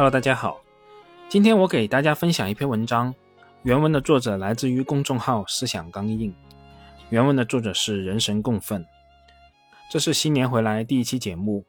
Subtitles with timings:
[0.00, 0.64] Hello，大家好，
[1.28, 3.14] 今天我给大家分享一篇文章，
[3.64, 6.34] 原文的作者来自于公众号“思想刚硬”，
[7.10, 8.82] 原文的作者是人神共愤。
[9.90, 11.66] 这是新年回来第一期节目，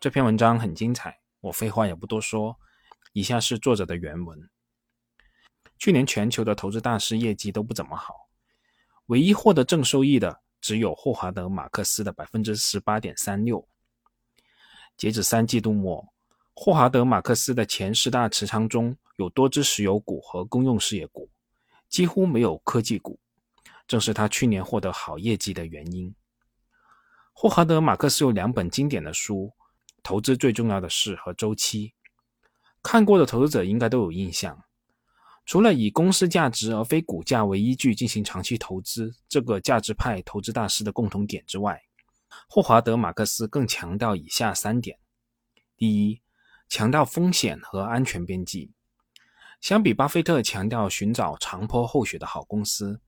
[0.00, 2.56] 这篇文章很精彩，我废话也不多说，
[3.12, 4.48] 以下是作者的原文。
[5.78, 8.14] 去年全球的投资大师业绩都不怎么好，
[9.08, 13.68] 唯一获得正收益的只有霍华德·马克思的百分之十八点三六。
[14.96, 16.08] 截止三季度末。
[16.60, 21.30] 霍华德·马克思的前十大持仓中有多只石油股和公用事业股，
[21.88, 23.16] 几乎没有科技股，
[23.86, 26.12] 正是他去年获得好业绩的原因。
[27.32, 29.52] 霍华德·马克思有两本经典的书，
[30.02, 31.86] 《投资最重要的事》和《周期》，
[32.82, 34.60] 看过的投资者应该都有印象。
[35.46, 41.80] 除了以公司价值而非股价为依据进行长期投资这个价值派投资大师的共同点之外，
[42.48, 44.98] 霍华德·马克思更强调以下三点：
[45.76, 46.20] 第一，
[46.68, 48.70] 强调风险和安全边际，
[49.58, 53.00] 相比巴菲特强调寻找长坡厚雪的好公司，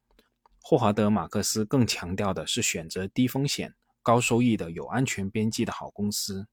[0.63, 6.49] 霍华德·马克思更强调的是选择低风险、高收益的有安全边际的好公司，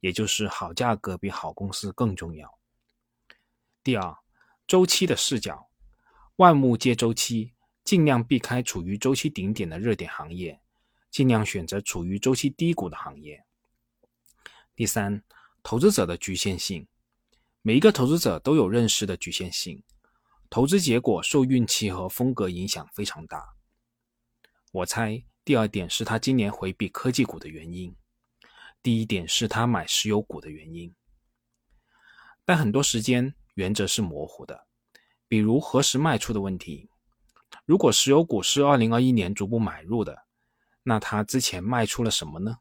[0.00, 2.58] 也就是好价格比好公司更重要。
[3.82, 4.14] 第二，
[4.66, 5.70] 周期的视角，
[6.36, 10.60] 万物皆周期，尽量避开处于周期顶点的热点行业，
[11.10, 13.42] 尽量选择处于周期低谷的行业。
[14.76, 15.22] 第三。
[15.64, 16.86] 投资者的局限性，
[17.62, 19.82] 每一个投资者都有认识的局限性，
[20.50, 23.56] 投资结果受运气和风格影响非常大。
[24.72, 27.96] 我猜第二点是他今年回避科技股的原因，
[28.82, 30.94] 第一点是他买石油股的原因。
[32.44, 34.66] 但很多时间原则是模糊的，
[35.26, 36.90] 比如何时卖出的问题。
[37.64, 40.26] 如果石油股是二零二一年逐步买入的，
[40.82, 42.58] 那他之前卖出了什么呢？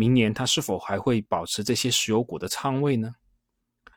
[0.00, 3.14] 明年他是否还会保持这些石油股的仓位呢？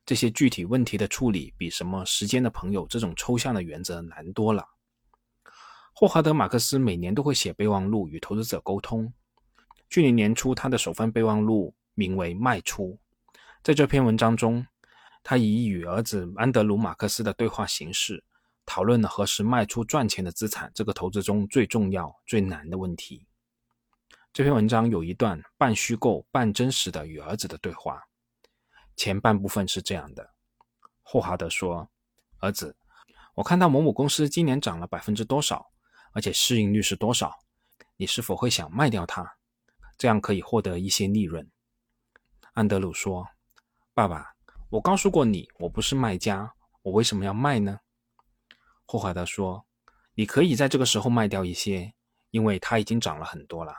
[0.05, 4.67] 这些具体问题的处理比什么时间的朋友这种抽象的原则难多了。
[5.93, 9.13] 霍华德·马克思每年都会写备忘录与投资者沟通。
[9.89, 12.99] 去年年初，他的首份备忘录名为《卖出》。
[13.63, 14.67] 在这篇文章中，
[15.23, 18.21] 他以与儿子安德鲁·马克思的对话形式，
[18.65, 23.25] 讨论了何时卖出赚钱的资产这个投资中最重要、最难的问题。
[24.33, 28.01] 这篇文章有一段半虚构半真实的与儿子的对话，
[28.95, 30.27] 前半部分是这样的：
[31.03, 31.87] 霍华德说，
[32.39, 32.75] 儿子，
[33.35, 35.63] 我看到某某公司今年涨了百分之多少，
[36.13, 37.31] 而且市盈率是多少，
[37.95, 39.23] 你是否会想卖掉它？
[39.99, 41.47] 这样可以获得一些利润。
[42.53, 43.27] 安德鲁说，
[43.93, 44.33] 爸爸，
[44.71, 46.51] 我告诉过你，我不是卖家，
[46.81, 47.81] 我为什么要卖呢？
[48.87, 49.67] 霍华德说，
[50.15, 51.93] 你可以在这个时候卖掉一些，
[52.31, 53.75] 因为它已经涨了很多了。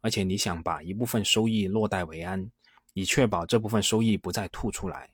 [0.00, 2.50] 而且你想把一部分收益落袋为安，
[2.94, 5.10] 以确保这部分收益不再吐出来。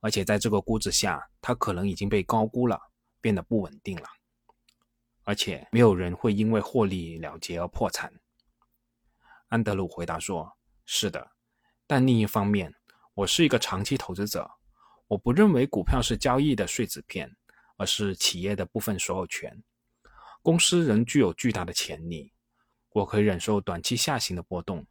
[0.00, 2.80] 而且在这个估值下，它可能已经被高估了，
[3.20, 4.08] 变得不稳定了。
[5.24, 8.12] 而且没有人会因为获利了结而破产。
[9.48, 10.50] 安德鲁回答说
[10.84, 11.30] ：“是的，
[11.86, 12.74] 但另一方面，
[13.14, 14.50] 我是一个长期投资者，
[15.06, 17.30] 我不认为股票是交易的碎纸片，
[17.76, 19.62] 而是企业的部分所有权。
[20.42, 22.32] 公司仍具有巨大的潜力。”
[22.94, 24.86] 我可以忍受短期下行的波动，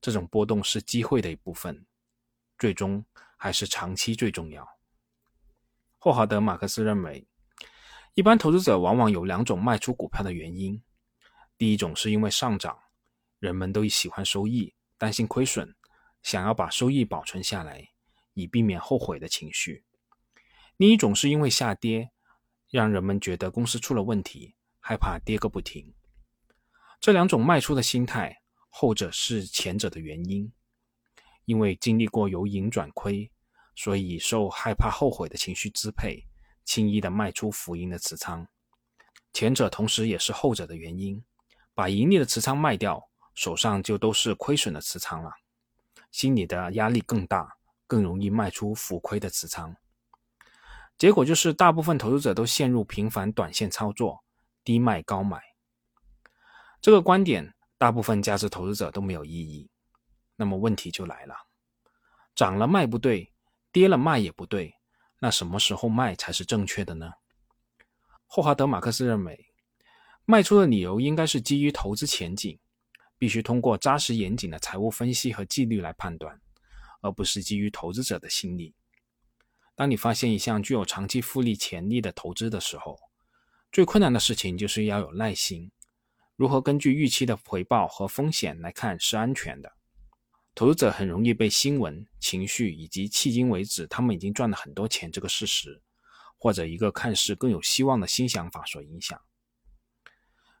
[0.00, 1.84] 这种波动是机会的一部分，
[2.58, 3.04] 最终
[3.36, 4.66] 还是长期最重要。
[5.98, 7.26] 霍华德·马克思认为，
[8.14, 10.82] 一般投资者往往有两种卖出股票的原因：
[11.58, 12.78] 第一种是因为上涨，
[13.38, 15.74] 人们都喜欢收益，担心亏损，
[16.22, 17.90] 想要把收益保存下来，
[18.34, 19.82] 以避免后悔的情绪；
[20.76, 22.12] 另一种是因为下跌，
[22.70, 25.92] 让人们觉得公司出了问题，害怕跌个不停。
[27.00, 30.52] 这两种卖出的心态，后者是前者的原因，
[31.46, 33.32] 因为经历过由盈转亏，
[33.74, 36.26] 所以受害怕后悔的情绪支配，
[36.62, 38.44] 轻易的卖出浮盈的持仓；
[39.32, 41.24] 前者同时也是后者的原因，
[41.74, 45.32] 把盈利的持仓卖掉，手上就都是亏损的持仓了，
[46.10, 49.74] 心里的压力更大，更容易卖出浮亏的持仓。
[50.98, 54.22] 结果就是大部分投资者都陷入频繁短线操作，
[54.62, 55.49] 低卖高买。
[56.80, 59.68] 这个观点，大部分价值投资者都没有异议。
[60.36, 61.34] 那么问题就来了：
[62.34, 63.34] 涨了卖不对，
[63.70, 64.74] 跌了卖也不对，
[65.20, 67.12] 那什么时候卖才是正确的呢？
[68.26, 69.52] 霍华德·马克思认为，
[70.24, 72.58] 卖出的理由应该是基于投资前景，
[73.18, 76.40] 必须通过扎实严谨的财务分析和纪律来判断，
[77.02, 78.74] 而不是基于投资者的心理。
[79.74, 82.98] 当你发现一项具有长期复利潜力的投资的时候，
[83.70, 85.70] 最困难的事情就是要有耐心。
[86.40, 89.70] 如何根据预期的回报和风险来看是安全的？
[90.54, 95.82] 投资者很容易被新闻、情绪以及迄今为止他们已经赚了很多钱这个事实，
[96.38, 99.20] 或者一个看似更有希望的新想法所影响。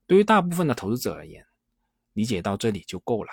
[0.06, 1.46] 对于大部分的投资者而言，
[2.12, 3.30] 理解到这里就够了。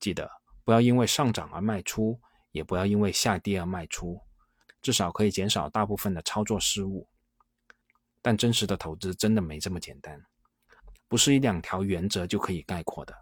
[0.00, 0.28] 记得
[0.64, 2.20] 不要因为上涨而卖出，
[2.50, 4.20] 也不要因为下跌而卖出，
[4.82, 7.08] 至少可以减少大部分的操作失误。
[8.20, 10.20] 但真实的投资真的没这么简单，
[11.10, 13.14] 不是一两条原则就可以概括的。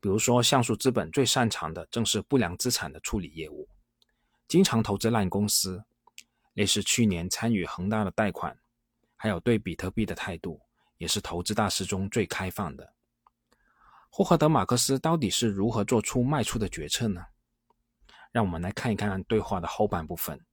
[0.00, 3.66] 比如说，像素资本最擅长的正是不良资产的处理业务，
[4.46, 5.82] 经常投资烂公司，
[6.52, 8.56] 类似去年参与恒大的贷款，
[9.16, 10.60] 还有对比特币的态度。
[10.98, 12.92] 也是投资大师中最开放的。
[14.10, 17.24] 霍华德·马克思到底是如何做出卖出的决策呢？
[18.32, 20.44] 让我们来看一看对话的后半部分，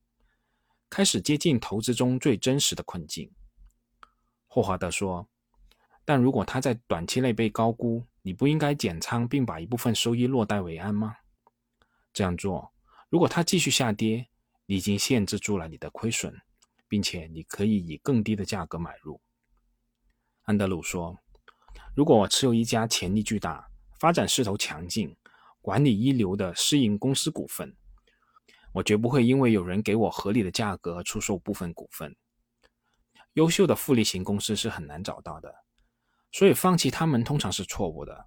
[0.88, 3.28] 开始接近投资中最真实的困境。
[4.46, 5.28] 霍华德说
[6.06, 11.16] ：“但如果它在短期内被高估，你不应该减仓并把一部分收益落袋为安吗？
[12.12, 12.72] 这样做，
[13.10, 14.28] 如果它继续下跌，
[14.66, 16.40] 你已经限制住了你的亏损，
[16.88, 19.20] 并且你可以以更低的价格买入。”
[20.44, 21.18] 安德鲁说
[21.94, 23.68] ：“如果我持有一家潜力巨大、
[23.98, 25.16] 发展势头强劲、
[25.60, 27.76] 管理一流的私营公司股份，
[28.72, 32.14] 我绝不会因为有人给我合理的价格出售部分股份。
[33.32, 35.52] 优秀的复利型公司是很难找到的，
[36.36, 38.26] 所以放弃他们通常是错误的。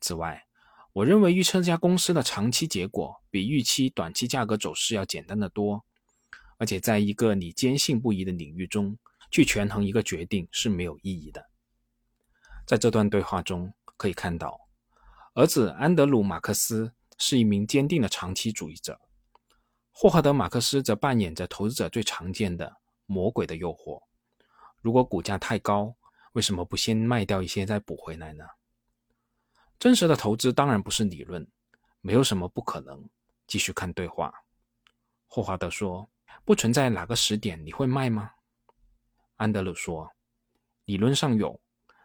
[0.00, 0.46] 此外，
[0.92, 5.84] 我认为预测这家公司的长期结果比预期短期价格走势要简单的多，
[6.56, 8.96] 而且在一个你坚信不疑的领域中。”
[9.28, 11.44] 去权衡一个决定是没有意义的。
[12.64, 14.68] 在这段对话中可以看到，
[15.34, 19.00] 儿子安德鲁·马克思是一名坚定的长期主义者，
[19.90, 22.76] 霍华德·马克思则扮演着投资者最常见的
[23.06, 24.00] 魔鬼的诱惑。
[24.80, 25.96] 如果股价太高，
[26.36, 28.44] 为什么不先卖掉一些再补回来呢？
[29.78, 31.50] 真实的投资当然不是理论，
[32.02, 33.08] 没有什么不可能。
[33.46, 34.34] 继续看对话，
[35.28, 36.10] 霍华德说
[36.44, 38.32] ：“不存在哪个时点你会卖吗？”
[39.36, 40.12] 安德鲁说
[40.84, 41.58] ：“理论上有，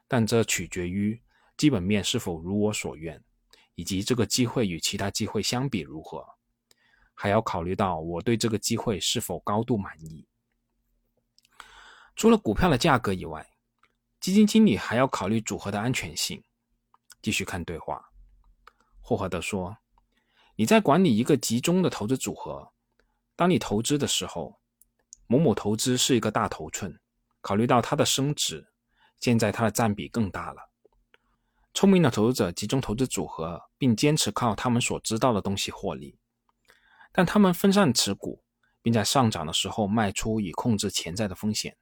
[0.07, 1.21] 但这取决于
[1.57, 3.21] 基本面是否如我所愿，
[3.75, 6.25] 以及这个机会与其他机会相比如何，
[7.13, 10.25] 还要考虑到我对这个机会是否高度满意。
[12.15, 13.45] 除了股票的价格以外，
[14.21, 16.41] 基金经理还要考虑组合的安全性。”
[17.21, 18.01] 继续看对话，
[19.01, 19.75] 霍华德说
[20.55, 22.71] ：“你在管理一个集中的投资组合，
[23.35, 24.59] 当你投资的时候，
[25.27, 26.97] 某某投资是一个大头寸。”
[27.43, 28.71] 考虑到它的升值，
[29.19, 30.69] 现在它的占比更大了。
[31.73, 36.19] 聪明的投资者集中投资组合，并坚持靠他们所知道的东西获利，
[37.11, 38.43] 但他们分散持股，
[38.83, 41.75] 并在上涨的时候卖出以控制潜在的风险。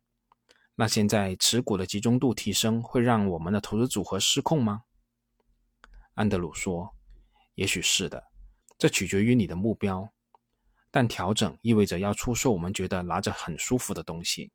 [0.79, 4.83] 那现在持股的集中度提升会让我们的投资组合失控吗？
[6.13, 6.95] 安德鲁说
[7.55, 8.23] ：“也许是的，
[8.77, 10.09] 这取决于你的目标。
[10.89, 14.53] 但调整意味着要出售我们觉得拿着很舒服的东西。”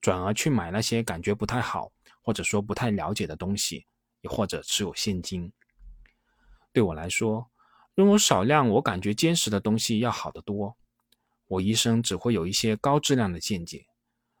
[0.00, 1.90] 转而去买那些感觉不太好，
[2.22, 3.84] 或者说不太了解的东西，
[4.20, 5.52] 也或者持有现金。
[6.72, 7.50] 对我来说，
[7.96, 10.76] 拥有少量我感觉坚实的东西要好得多。
[11.48, 13.87] 我一生只会有一些高质量的见解，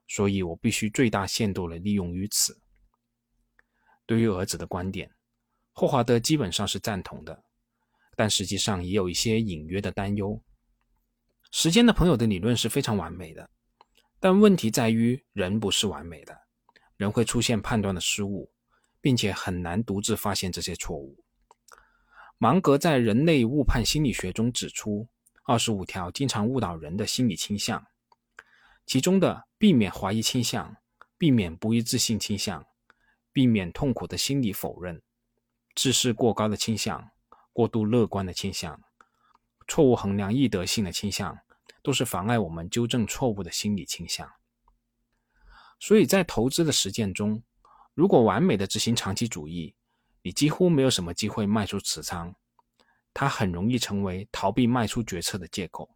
[0.08, 2.60] 所以我必须最大限度地利用于此。
[4.06, 5.14] 对于儿子的观点，
[5.72, 7.44] 霍华德基本上是赞同的，
[8.16, 10.42] 但实际上也有一些隐约的担忧。
[11.52, 13.48] 时间的朋友的理论是非常完美的。
[14.20, 16.36] 但问题在于，人不是完美的，
[16.96, 18.50] 人会出现判断的失误，
[19.00, 21.22] 并且很难独自发现这些错误。
[22.38, 25.08] 芒格在《人类误判心理学》中指出，
[25.44, 27.86] 二十五条经常误导人的心理倾向，
[28.86, 30.76] 其中的避免怀疑倾向、
[31.18, 32.64] 避免不一致性倾向、
[33.32, 35.02] 避免痛苦的心理否认、
[35.74, 37.10] 自视过高的倾向、
[37.52, 38.80] 过度乐观的倾向、
[39.66, 41.38] 错误衡量易得性的倾向。
[41.80, 44.30] 都是妨碍我们纠正错误的心理倾向。
[45.78, 47.42] 所以在投资的实践中，
[47.94, 49.74] 如果完美的执行长期主义，
[50.20, 52.34] 你几乎没有什么机会卖出持仓，
[53.14, 55.88] 它很容易成为逃避卖出决策的借口。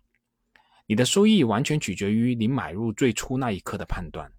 [0.93, 4.31] 你的收益完全取决于你买入最初那一刻的判断，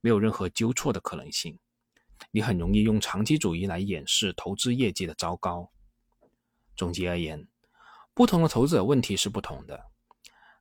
[0.00, 1.58] 没有任何纠错的可能性。
[2.30, 5.72] 你很容易用长期主义来掩饰投资业绩的糟糕。
[6.76, 7.48] 总结而言，
[8.14, 9.90] 不同的投资者问题是不同的。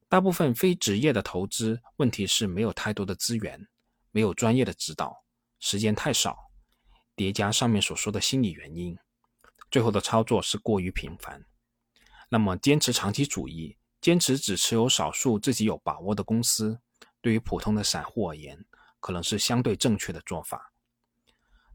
[0.10, 3.68] 大部分非职业的投资问题是没有太多的资源，
[4.10, 5.24] 没有专业的指导，
[5.60, 6.36] 时间太少，
[7.16, 8.98] 叠加上面所说的心理原因，
[9.70, 11.46] 最后的操作是过于频繁。
[12.28, 16.80] 那么，坚持长期主义，坚持只持有少数自己有把握的公司，
[17.22, 18.66] 对于普通的散户而言，
[19.00, 20.74] 可能是相对正确的做法。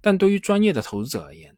[0.01, 1.57] 但对于专业的投资者而言，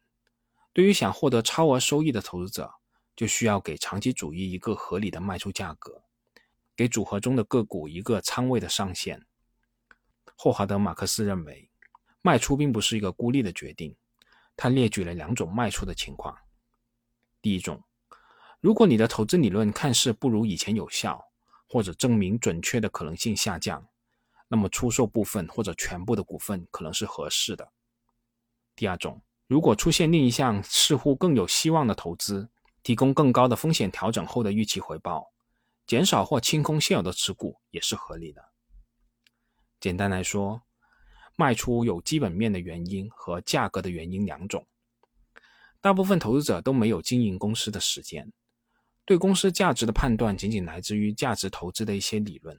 [0.71, 2.71] 对于想获得超额收益的投资者，
[3.15, 6.03] 就需要给长期主义一个合理的卖出价格，
[6.75, 9.25] 给组合中的个股一个仓位的上限。
[10.37, 11.69] 霍华德·马克思认为，
[12.21, 13.95] 卖出并不是一个孤立的决定。
[14.55, 16.37] 他列举了两种卖出的情况。
[17.41, 17.83] 第一种，
[18.61, 21.29] 如果你的投资理论看似不如以前有效，
[21.67, 23.87] 或者证明准确的可能性下降，
[24.49, 27.71] 那么出售部分或者全部的股份可能是合适的。
[28.75, 32.49] 第二种，如果出现另一项似乎更有希望的投资，
[32.83, 35.31] 提供更高的风险调整后的预期回报，
[35.87, 38.43] 减少或清空现有的持股也是合理的。
[39.79, 40.61] 简单来说，
[41.37, 44.67] 卖出有基本面的原因和价格的原因两种。
[45.79, 48.33] 大部分投资者都没有经营公司的时间。
[49.09, 52.55] 对公司价值的判断仅仅来自于价值投资的一些理论，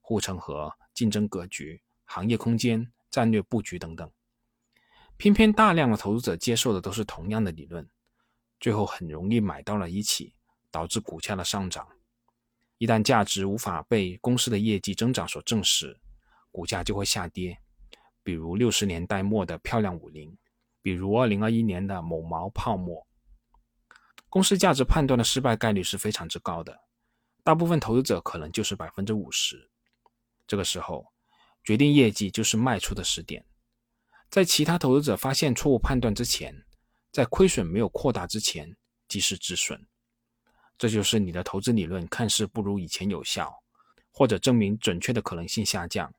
[0.00, 4.10] 护城河、竞争格局、行业空间、战略布局等等。
[5.18, 7.86] 偏偏大量的投资者接受的都是同样的理论，
[8.58, 10.32] 最后很容易买到了一起，
[10.70, 11.86] 导致股价的上涨。
[12.78, 16.00] 一旦价值无法被公司的业绩增长所证实，
[16.50, 17.58] 股价就会下跌。
[18.22, 20.34] 比如六十年代末的漂亮五零，
[20.80, 23.06] 比如二零二一年的某毛泡沫。
[24.32, 26.80] 公司价值判断的失败概率是非常之高的，
[27.44, 29.68] 大部分投资者可能就是百分之五十。
[30.46, 31.12] 这个时候，
[31.62, 33.44] 决定业绩就是卖出的时点。
[34.30, 36.64] 在其他投资者发现错误判断之前，
[37.10, 38.74] 在亏损没有扩大之前，
[39.06, 39.86] 及时止损。
[40.78, 43.54] 这就是你的投资理论看似不如以前有效，
[44.10, 46.10] 或者证明准确的可能性下降，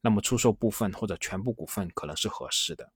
[0.00, 2.90] 那么出售部分或者全部股份可能是合适的。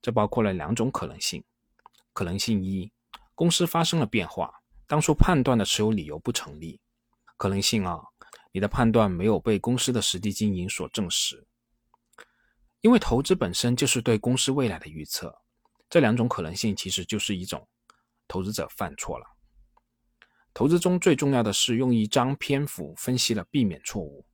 [0.00, 1.42] 这包括了两种可能性：
[2.12, 2.92] 可能性一。
[3.34, 4.52] 公司发生了变化，
[4.86, 6.80] 当初判断的持有理由不成立。
[7.36, 8.00] 可能性啊，
[8.52, 11.46] 你的判断没有被公司的实际经营所证实。
[12.82, 15.34] 因为投资本身就是对公司未来的预测，
[15.88, 17.66] 这两种可能性其实就是一种
[18.28, 19.26] 投资者犯错了。
[20.52, 24.26] 投资中最重要的是用一张篇幅分析了避免错误，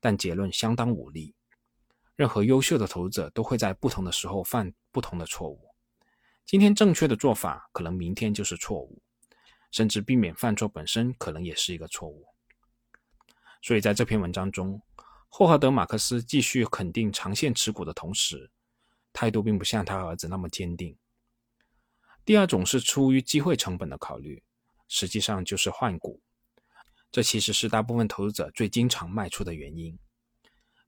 [0.00, 1.34] 但结论相当无力。
[2.14, 5.75] 任何优秀的投资者都会在不同的时候犯不同的错误。
[6.46, 9.02] 今天正确的做法，可能明天就是错误，
[9.72, 12.24] 甚至避免犯错本身可能也是一个错误。
[13.60, 14.80] 所以在这篇文章中，
[15.28, 18.48] 霍华德·马克思继续肯定长线持股的同时，
[19.12, 20.96] 态度并不像他儿子那么坚定。
[22.24, 24.40] 第二种是出于机会成本的考虑，
[24.86, 26.22] 实际上就是换股。
[27.10, 29.98] 这其实是大部分投资者最经常卖出的原因。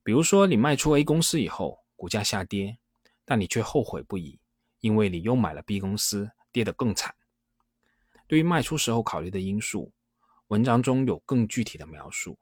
[0.05, 2.79] 比如说，你卖出 A 公司以后，股价下跌，
[3.25, 4.39] 但你却后悔不已。
[4.81, 7.15] 因为你又买了 B 公司，跌得更惨。
[8.27, 9.93] 对于卖出时候考虑的因素，
[10.49, 12.39] 文章中有更具体的描述。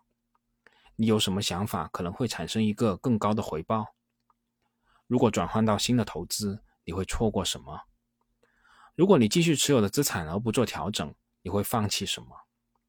[0.96, 3.94] 你有什么想法可能会产生一个更高的回报？
[5.06, 7.82] 如果转换到新的投资，你会错过什么？
[8.94, 12.28] 如果你继续持有的资产而不做调整，你会放弃什么？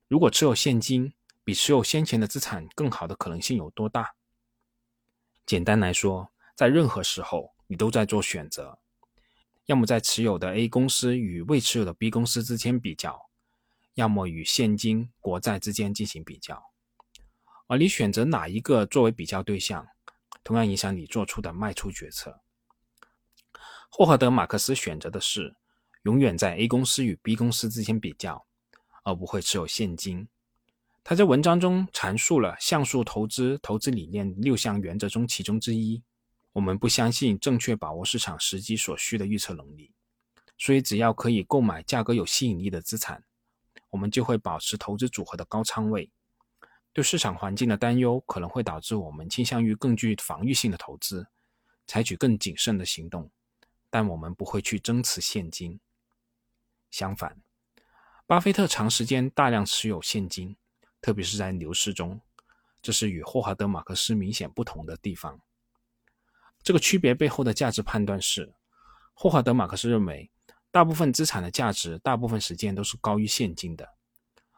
[0.08, 1.14] 如果持有现金
[1.44, 4.16] 比持有先前的资产更好的可能性有多大？
[5.46, 8.80] 简单来说，在任何时候，你都在做选择。
[9.68, 13.30] 要么在持有的 A 公司与未持有的 B 公司之间比较，
[13.96, 16.72] 要么与现金、国债之间进行比较。
[17.68, 19.86] 而你选择哪一个作为比较对象，
[20.42, 22.40] 同样影响你做出的卖出决策。
[23.90, 25.54] 霍华德·马克思选择的是
[26.04, 28.46] 永远在 A 公司与 B 公司之间比较，
[29.04, 30.30] 而不会持有现金。
[31.04, 36.02] 他在文章中阐述了像素投资投资理念六项原则中其中之一。
[36.58, 39.94] 我们不相信正确把握市场时机所需的预测能力，
[40.58, 43.24] 所以只要可以购买价格有吸引力的资产，
[43.92, 46.12] 我们就会保持投资组合的高仓位。
[46.94, 51.28] 对市场环境的担忧可能会导致我们倾向于更具防御性的投资，
[51.86, 53.30] 采取更谨慎的行动，
[53.92, 55.80] 但我们不会去增持现金。
[56.90, 57.40] 相反，
[58.26, 60.58] 巴菲特长时间大量持有现金，
[61.02, 62.20] 特别是在牛市中，
[62.82, 65.40] 这是与霍华德·马克思明显不同的地方。
[66.68, 68.54] 这个区别背后的价值判断是，
[69.14, 70.30] 霍华德·马克思认为，
[70.70, 73.88] 大部分资产的价值大部分时间都是高于现金的，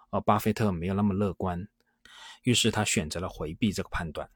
[0.10, 1.68] 而巴菲特没有那么乐观，
[2.42, 4.28] 于是他选择了回避这个判断。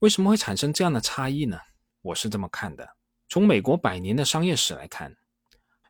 [0.00, 1.60] 为什么会产生这样的差异呢？
[2.00, 2.96] 我是这么看的：
[3.28, 5.16] 从美国百年的商业史来看，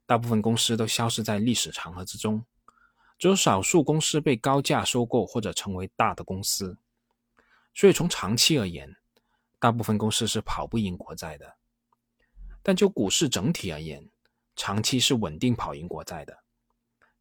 [0.04, 2.44] 大部分公司都消失在历史长河之中，
[3.16, 6.76] 只有少数公司被高价收购或者成为大的公司。
[7.72, 8.94] 所以从长期而言，
[9.62, 11.54] 大部分公司是跑不赢国债的，
[12.64, 14.10] 但就股市整体而言，
[14.56, 16.36] 长期是稳定跑赢国债的。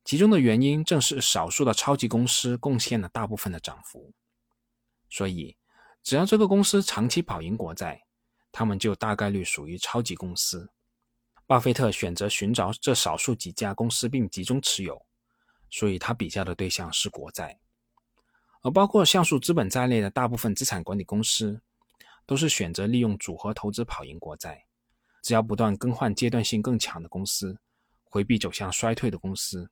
[0.04, 4.12] 其中的原因正是少数的超级公司贡献了大部分的涨幅。
[5.08, 5.56] 所以，
[6.02, 8.02] 只要这个公司长期跑赢国债，
[8.52, 10.72] 他们就大概率属于超级公司。
[11.46, 15.06] 巴菲特选择寻找这少数几家公司并集中持有，
[15.70, 17.60] 所以他比较的对象是国债。
[18.64, 21.62] 而包括像素资本在内的大部分资产管理公司，
[22.32, 24.66] 都是选择利用组合投资跑赢国债。
[25.22, 27.60] 只要不断更换阶段性更强的公司，
[28.06, 29.70] 回避走向衰退的公司，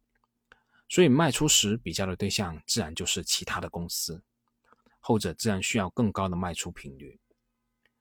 [0.89, 4.21] 所以卖出时比较的对象自然就是其他的公司，
[4.99, 7.17] 后者自然需要更高的卖出频率。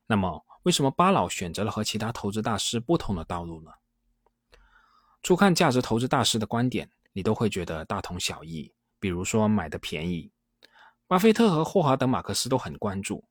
[0.08, 3.70] 那么，为什么巴老选择了和其他投资大师不同的道路呢？
[5.22, 10.32] 初看价值投资大师的观点，你都会觉得大同小异，比如说买的便宜。
[11.06, 13.24] 巴菲特和霍华德·马克思都很关注，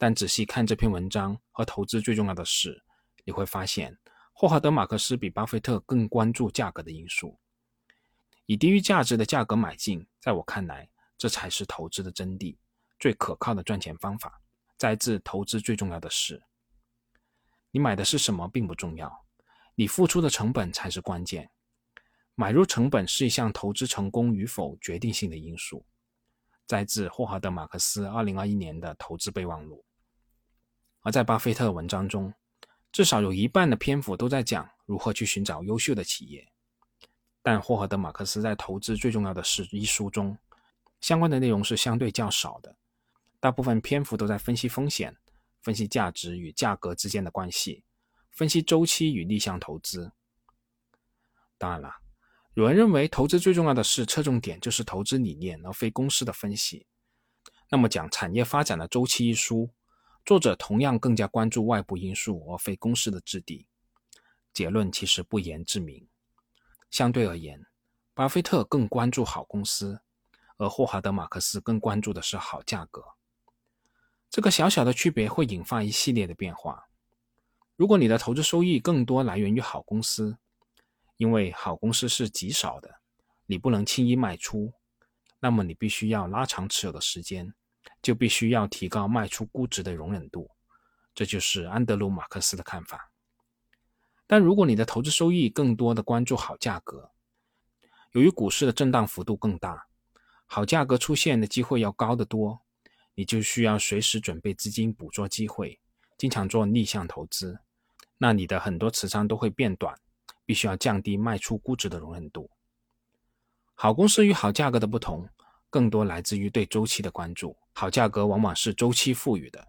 [0.00, 2.80] 但仔细看这篇文章和投资最重要的事，
[3.24, 3.98] 你会发现
[4.32, 7.36] 霍华德·马克思比巴菲特更关注价格的因素。
[8.46, 10.88] 以低于价值的价格买进，在我看来，
[11.18, 12.56] 这才是投资的真谛，
[13.00, 14.40] 最可靠的赚钱方法。
[14.76, 16.40] 再自投资最重要的是，
[17.72, 19.12] 你买的是什么并不重要，
[19.74, 21.50] 你付出的成本才是关键。
[22.36, 25.84] 买入成本是一项投资成功与否决定性的因素。
[26.68, 29.84] 摘自霍华德·马克思二零二一年的投资备忘录。
[31.02, 32.32] 而在巴菲特文章中，
[32.92, 36.46] 至少有一半的篇幅都在讲如何去寻找优秀的企业。
[37.42, 40.36] 但霍华德·马克思在《投资最重要的是》一书中，
[41.00, 42.76] 相关的内容是相对较少的，
[43.40, 45.16] 大部分篇幅都在分析风险、
[45.60, 47.84] 分析价值与价格之间的关系、
[48.30, 50.12] 分析周期与逆向投资。
[51.56, 51.94] 当然了。
[52.54, 56.84] 有人认为，投资最重要的是侧重点就是投资理念，而非公司的分析。
[57.70, 59.70] 那么，讲产业发展的周期一书，
[60.28, 63.66] 作者同样更加关注外部因素，而非公司的质地。
[64.52, 66.06] 结论其实不言自明。
[66.90, 67.64] 相对而言，
[68.12, 70.02] 巴菲特更关注好公司，
[70.58, 73.02] 而霍华德·马克思更关注的是好价格。
[74.28, 76.90] 这个小小的区别会引发一系列的变化。
[77.76, 80.36] 如果你的投资收益更多来源于好公司，
[81.16, 82.96] 因为好公司是极少的，
[83.46, 84.74] 你不能轻易卖出，
[85.40, 87.54] 那么你必须要拉长持有的时间，
[88.02, 90.50] 就必须要提高卖出估值的容忍度。
[91.14, 93.10] 这就是安德鲁·马克思的看法。
[94.26, 97.10] 但如果你的投资收益更多的关注好价格，
[98.12, 99.86] 由于股市的震荡幅度更大，
[100.46, 102.60] 好价格出现的机会要高得多，
[103.14, 105.80] 你就需要随时准备资金捕捉机会，
[106.16, 107.58] 经常做逆向投资，
[108.18, 109.98] 那你的很多持仓都会变短。
[110.44, 112.50] 必须要降低卖出估值的容忍度。
[113.74, 115.28] 好公司与好价格的不同，
[115.68, 117.54] 更多来自于对周期的关注。
[117.78, 119.68] 好价格往往是周期赋予的。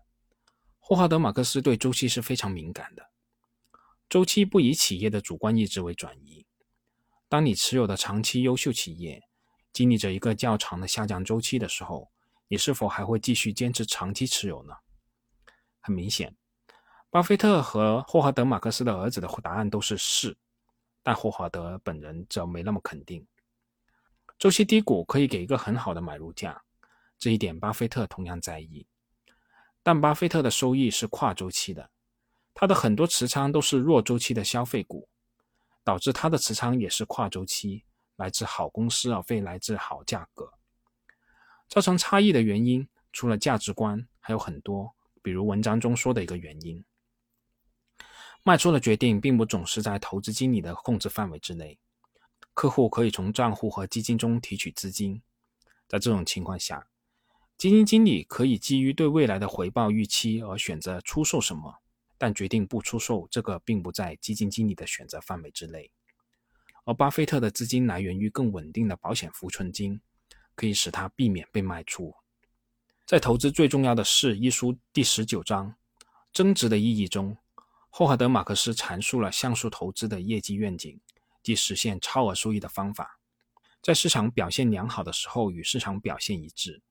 [0.79, 3.11] 霍华德·马克思对周期是非常敏感的。
[4.09, 6.43] 周期不以企业的主观意志为转移。
[7.27, 9.21] 当你持有的长期优秀企业
[9.71, 12.09] 经历着一个较长的下降周期的时候，
[12.47, 14.73] 你是否还会继续坚持长期持有呢？
[15.79, 16.35] 很明显，
[17.11, 20.35] 巴菲特和霍华德·马克思的儿子的答案都是是。
[21.03, 23.23] 但霍华德本人则没那么肯定。
[24.39, 26.59] 周期低谷可以给一个很好的买入价，
[27.19, 28.87] 这一点巴菲特同样在意。
[29.83, 31.89] 但巴菲特的收益是跨周期的，
[32.53, 35.07] 他的很多持仓都是弱周期的消费股，
[35.83, 37.83] 导致他的持仓也是跨周期，
[38.15, 40.51] 来自好公司而非来自好价格。
[41.67, 46.83] 造成差异的原因除了价值观，还有很多，比如文章中说的一个原因。
[48.43, 51.77] 卖出的决定并不总是在投资经理的控制范围之内，
[52.53, 55.21] 客户可以从账户和基金中提取资金。
[55.87, 56.87] 在这种情况下，
[57.59, 61.75] 基金经理可以基于对未来的回报预期而选择出售什么，
[62.17, 65.91] 但决定不出售这个并不在基金经理的选择范围之内。
[66.85, 69.99] 而巴菲特的资金来源于更稳定的保险浮存金，
[70.55, 72.15] 可以使他避免被卖出。
[73.05, 75.75] 在投资最重要的是一书第十九章
[76.31, 77.35] 增值的意义中。
[77.89, 80.97] 霍华德·马克思阐述了像素投资的业绩愿景
[81.43, 83.19] 即实现超额收益的方法，
[83.81, 86.81] 在市场表现良好的时候与市场表现一致，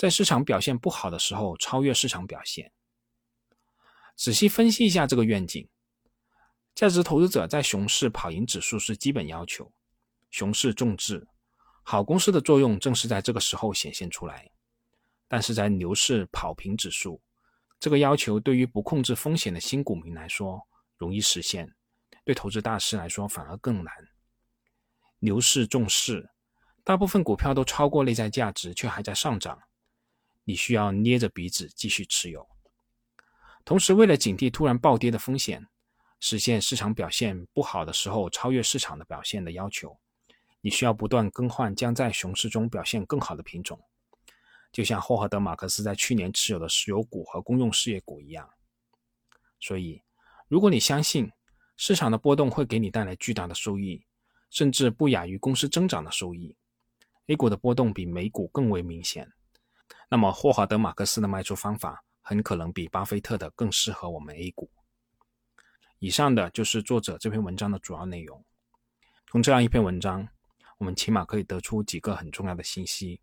[0.00, 2.72] 在市场表现不好的时候超越市场表现。
[4.16, 5.68] 仔细分析一下这个愿景，
[6.74, 9.70] 价值投资者在熊市跑赢指数是基本要求，
[10.30, 11.28] 熊市重质，
[11.82, 14.50] 好公司的作用正是在这个时候显现出来，
[15.28, 17.20] 但是在牛市跑平指数。
[17.78, 21.74] 这个要求对于不控制风险的新股民来说容易实现，
[22.24, 23.92] 对投资大师来说反而更难。
[25.18, 26.30] 牛市重势，
[26.84, 29.60] 大部分股票都超过内在价值，却还在上涨，
[30.50, 32.44] 你需要捏着鼻子继续持有。
[33.64, 35.64] 同时，为了警惕突然暴跌的风险，
[36.18, 39.96] 实现市场表现不好的时候超越市场的表现的要求，
[40.60, 43.80] 你需要不断更换将在熊市中表现更好的品种。
[44.72, 48.50] 就像霍华德·马克思在去年持有的石油股和公用事业股一样，
[49.60, 50.02] 所以，
[50.48, 51.30] 如果你相信
[51.76, 54.04] 市场的波动会给你带来巨大的收益，
[54.50, 56.56] 甚至不亚于公司增长的收益。
[57.26, 59.32] A 股的波动比美股更为明显，
[60.12, 64.68] 那么霍华德·马克思的卖出方法很可能比巴菲特的更适合我们 A 股。
[66.00, 68.44] 以上的就是作者这篇文章的主要内容。
[69.28, 70.28] 从这样一篇文章，
[70.78, 73.20] 我们起码可以得出几个很重要的信息：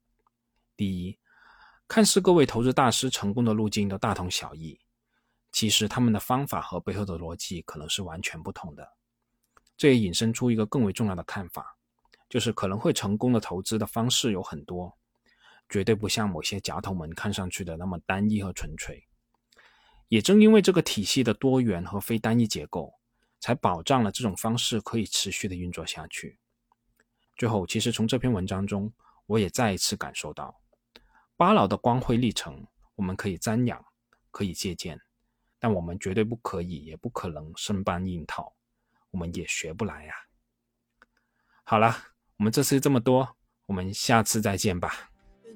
[0.78, 1.20] 第一，
[1.90, 4.80] 看似各位投资大师成功的路径都大同小异。
[5.52, 8.88] 其实他们的方法和背后的逻辑可能是完全不同的，
[9.76, 11.76] 这也引申出一个更为重要的看法，
[12.30, 14.97] 就是可能会成功的投资的方式有很多，
[15.70, 19.08] 绝对不像某些夹头们看上去的那么单一和纯粹。
[20.08, 22.94] 也正因为这个体系的多元和非单一结构，
[23.40, 26.40] 才保障了这种方式可以持续的运作下去。
[27.36, 28.92] 最后，其实从这篇文章中，
[29.26, 30.62] 我也再一次感受到，
[31.36, 33.86] 巴老的光辉历程，我们可以瞻仰，
[34.32, 35.00] 可以借鉴。
[35.60, 38.56] 但我们绝对不可以，也不可能生搬硬套，
[39.12, 40.14] 我们也学不来呀。
[41.64, 41.96] 好了，
[42.38, 45.12] 我们这次这么多，我们下次再见吧。